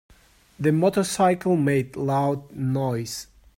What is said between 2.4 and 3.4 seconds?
noise.